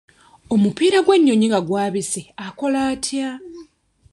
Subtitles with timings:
[0.53, 3.29] Omupiira gw'ennyonyi nga gwabise akola atya?